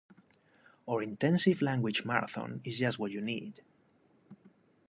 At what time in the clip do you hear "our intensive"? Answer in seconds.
0.89-1.61